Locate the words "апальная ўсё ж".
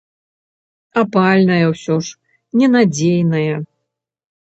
1.01-2.19